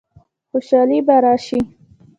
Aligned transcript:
خوشحالي 0.51 0.99
به 1.07 1.15
راشي؟ 1.23 1.59